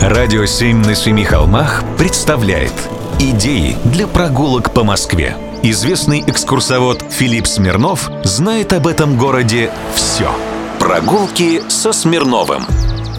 Радио 0.00 0.46
«Семь 0.46 0.78
на 0.78 0.94
семи 0.94 1.24
холмах» 1.24 1.84
представляет 1.98 2.72
Идеи 3.18 3.76
для 3.84 4.06
прогулок 4.06 4.72
по 4.72 4.82
Москве. 4.82 5.36
Известный 5.62 6.24
экскурсовод 6.26 7.04
Филипп 7.10 7.46
Смирнов 7.46 8.10
знает 8.24 8.72
об 8.72 8.86
этом 8.86 9.18
городе 9.18 9.70
все. 9.94 10.30
Прогулки 10.78 11.60
со 11.68 11.92
Смирновым. 11.92 12.62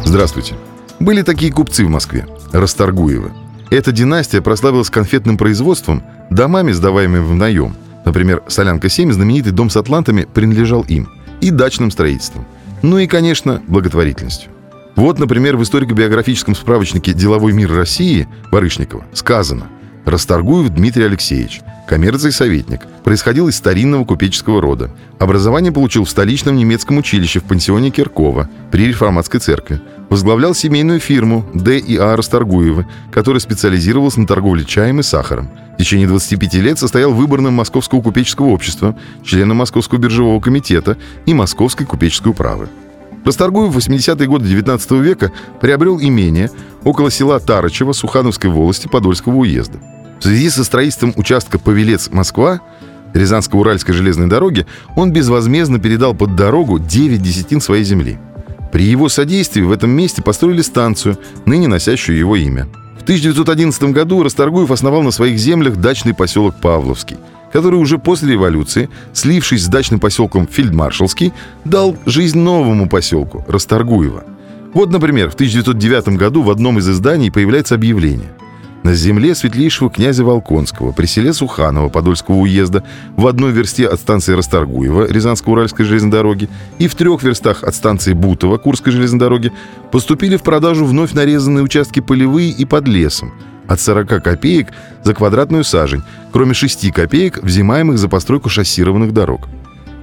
Здравствуйте. 0.04 0.56
Были 1.00 1.22
такие 1.22 1.52
купцы 1.52 1.86
в 1.86 1.90
Москве, 1.90 2.26
Расторгуевы. 2.52 3.32
Эта 3.70 3.92
династия 3.92 4.42
прославилась 4.42 4.90
конфетным 4.90 5.38
производством, 5.38 6.02
домами, 6.32 6.72
сдаваемыми 6.72 7.24
в 7.24 7.36
наем. 7.36 7.76
Например, 8.06 8.42
«Солянка-7», 8.48 9.12
знаменитый 9.12 9.52
дом 9.52 9.70
с 9.70 9.78
атлантами, 9.78 10.24
принадлежал 10.34 10.82
им. 10.82 11.10
И 11.42 11.52
дачным 11.52 11.92
строительством. 11.92 12.48
Ну 12.82 12.98
и, 12.98 13.06
конечно, 13.06 13.62
благотворительностью. 13.68 14.50
Вот, 14.96 15.20
например, 15.20 15.58
в 15.58 15.64
историко-биографическом 15.64 16.56
справочнике 16.56 17.14
«Деловой 17.14 17.54
мир 17.54 17.74
России» 17.74 18.28
Барышникова 18.52 19.06
сказано 19.14 19.68
«Расторгуев 20.06 20.70
Дмитрий 20.70 21.06
Алексеевич, 21.06 21.62
коммерций 21.88 22.32
советник, 22.32 22.82
происходил 23.04 23.48
из 23.48 23.56
старинного 23.56 24.04
купеческого 24.06 24.62
рода. 24.62 24.92
Образование 25.20 25.72
получил 25.72 26.06
в 26.06 26.10
столичном 26.10 26.56
немецком 26.56 26.98
училище 26.98 27.40
в 27.40 27.44
пансионе 27.44 27.90
Киркова 27.90 28.50
при 28.72 28.88
реформатской 28.88 29.40
церкви. 29.40 29.82
Возглавлял 30.10 30.54
семейную 30.54 31.00
фирму 31.00 31.46
Д 31.54 31.78
и 31.78 31.96
А 31.98 32.18
Расторгуевы, 32.18 32.86
которая 33.12 33.40
специализировалась 33.40 34.18
на 34.18 34.28
торговле 34.28 34.66
чаем 34.66 35.00
и 35.00 35.04
сахаром. 35.04 35.50
В 35.76 35.78
течение 35.78 36.08
25 36.08 36.54
лет 36.56 36.80
состоял 36.80 37.14
выборным 37.14 37.54
Московского 37.54 38.02
купеческого 38.02 38.48
общества, 38.48 38.96
членом 39.24 39.58
Московского 39.58 40.00
биржевого 40.00 40.42
комитета 40.42 40.98
и 41.26 41.34
Московской 41.34 41.86
купеческой 41.86 42.32
управы. 42.32 42.68
Расторгуев 43.24 43.74
в 43.74 43.78
80-е 43.78 44.28
годы 44.28 44.48
19 44.48 44.92
века 44.92 45.32
приобрел 45.60 46.00
имение 46.00 46.50
около 46.84 47.12
села 47.12 47.40
Тарычево 47.40 47.94
Сухановской 47.94 48.50
волости 48.50 48.88
Подольского 48.88 49.36
уезда. 49.36 49.80
В 50.20 50.24
связи 50.24 50.50
со 50.50 50.64
строительством 50.64 51.14
участка 51.16 51.60
Павелец-Москва 51.60 52.62
Рязанско-Уральской 53.14 53.94
железной 53.94 54.28
дороги 54.28 54.66
он 54.96 55.12
безвозмездно 55.12 55.80
передал 55.80 56.16
под 56.16 56.36
дорогу 56.36 56.80
9 56.80 57.22
десятин 57.22 57.62
своей 57.62 57.84
земли. 57.84 58.18
При 58.72 58.86
его 58.86 59.10
содействии 59.10 59.62
в 59.62 59.72
этом 59.72 59.90
месте 59.92 60.22
построили 60.22 60.62
станцию, 60.62 61.18
ныне 61.46 61.68
носящую 61.68 62.18
его 62.18 62.36
имя. 62.36 62.68
В 62.98 63.04
1911 63.04 63.84
году 63.86 64.24
Расторгуев 64.24 64.72
основал 64.72 65.02
на 65.02 65.12
своих 65.12 65.38
землях 65.38 65.78
дачный 65.78 66.14
поселок 66.14 66.56
Павловский– 66.62 67.18
который 67.52 67.76
уже 67.76 67.98
после 67.98 68.34
революции, 68.34 68.90
слившись 69.14 69.66
с 69.66 69.68
дачным 69.68 70.00
поселком 70.00 70.48
Фельдмаршалский, 70.48 71.34
дал 71.66 71.98
жизнь 72.06 72.40
новому 72.40 72.90
поселку 72.90 73.46
Расторгуево. 73.48 74.24
Вот, 74.74 74.90
например, 74.92 75.30
в 75.30 75.34
1909 75.34 76.18
году 76.18 76.42
в 76.42 76.50
одном 76.50 76.80
из 76.80 76.90
изданий 76.90 77.32
появляется 77.32 77.76
объявление. 77.76 78.32
На 78.84 78.96
земле 78.96 79.36
светлейшего 79.36 79.92
князя 79.92 80.24
Волконского 80.24 80.92
при 80.92 81.06
селе 81.06 81.34
Суханово 81.34 81.90
Подольского 81.90 82.38
уезда 82.38 82.84
в 83.16 83.28
одной 83.28 83.52
версте 83.52 83.86
от 83.86 84.00
станции 84.00 84.34
Расторгуева 84.34 85.08
Рязанско-Уральской 85.08 85.84
железной 85.84 86.12
дороги 86.12 86.50
и 86.80 86.88
в 86.88 86.96
трех 86.96 87.22
верстах 87.22 87.64
от 87.64 87.76
станции 87.76 88.14
Бутово 88.14 88.58
Курской 88.58 88.92
железной 88.92 89.20
дороги 89.20 89.52
поступили 89.92 90.36
в 90.36 90.42
продажу 90.42 90.86
вновь 90.86 91.14
нарезанные 91.14 91.64
участки 91.64 92.00
полевые 92.00 92.50
и 92.50 92.66
под 92.66 92.88
лесом– 92.88 93.34
от 93.72 93.80
40 93.80 94.22
копеек 94.22 94.68
за 95.04 95.14
квадратную 95.14 95.64
сажень, 95.64 96.04
кроме 96.34 96.54
6 96.54 96.92
копеек, 96.92 97.42
взимаемых 97.42 97.98
за 97.98 98.10
постройку 98.10 98.50
шоссированных 98.50 99.14
дорог. 99.14 99.48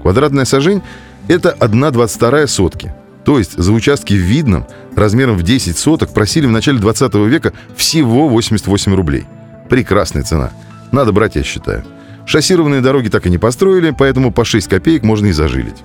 Квадратная 0.00 0.46
сажень– 0.46 0.80
это 1.28 1.54
1,22 1.60 2.46
сотки. 2.46 2.94
То 3.24 3.38
есть 3.38 3.58
за 3.58 3.72
участки 3.72 4.14
в 4.14 4.16
Видном 4.16 4.66
размером 4.96 5.36
в 5.36 5.42
10 5.42 5.76
соток 5.76 6.14
просили 6.14 6.46
в 6.46 6.50
начале 6.50 6.78
20 6.78 7.14
века 7.26 7.52
всего 7.76 8.26
88 8.28 8.94
рублей. 8.94 9.26
Прекрасная 9.68 10.22
цена. 10.22 10.50
Надо 10.92 11.12
брать, 11.12 11.36
я 11.36 11.42
считаю. 11.42 11.84
Шоссированные 12.24 12.80
дороги 12.80 13.08
так 13.08 13.26
и 13.26 13.30
не 13.30 13.36
построили, 13.36 13.94
поэтому 13.96 14.32
по 14.32 14.46
6 14.46 14.66
копеек 14.66 15.02
можно 15.02 15.26
и 15.26 15.32
зажилить. 15.32 15.82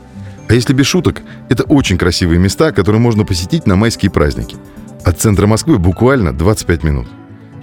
А 0.47 0.53
если 0.53 0.71
без 0.71 0.85
шуток, 0.85 1.21
это 1.49 1.63
очень 1.63 1.97
красивые 1.97 2.39
места, 2.39 2.71
которые 2.71 3.01
можно 3.01 3.25
посетить 3.25 3.67
на 3.67 3.75
майские 3.75 4.09
праздники. 4.09 4.55
От 5.03 5.19
центра 5.19 5.47
Москвы 5.47 5.79
буквально 5.79 6.31
25 6.31 6.83
минут. 6.83 7.07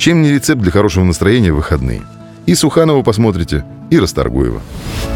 Чем 0.00 0.22
не 0.22 0.32
рецепт 0.32 0.62
для 0.62 0.72
хорошего 0.72 1.04
настроения 1.04 1.52
в 1.52 1.56
выходные? 1.56 2.00
И 2.46 2.54
Суханова 2.54 3.02
посмотрите, 3.02 3.66
и 3.90 3.98
Расторгуева. 3.98 4.62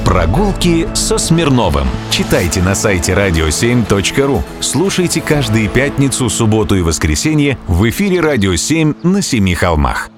Прогулки 0.04 0.86
со 0.92 1.16
Смирновым. 1.16 1.86
Читайте 2.10 2.60
на 2.60 2.74
сайте 2.74 3.12
radio7.ru. 3.14 4.42
Слушайте 4.60 5.22
каждые 5.22 5.68
пятницу, 5.68 6.28
субботу 6.28 6.76
и 6.76 6.82
воскресенье 6.82 7.56
в 7.66 7.88
эфире 7.88 8.20
«Радио 8.20 8.52
7» 8.52 8.94
на 9.02 9.22
Семи 9.22 9.54
холмах. 9.54 10.10